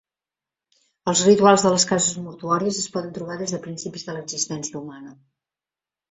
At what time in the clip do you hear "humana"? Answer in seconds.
4.81-5.13